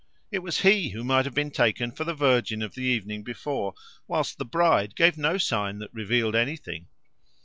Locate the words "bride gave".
4.45-5.15